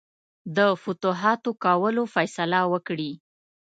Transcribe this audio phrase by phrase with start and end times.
[0.55, 3.11] د فتوحاتو کولو فیصله وکړي.